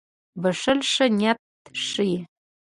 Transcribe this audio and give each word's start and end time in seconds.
•بښل 0.41 0.79
ښه 0.91 1.05
نیت 1.17 1.39
ښيي. 1.85 2.15